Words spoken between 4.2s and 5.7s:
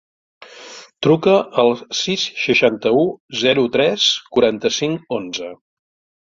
quaranta-cinc, onze.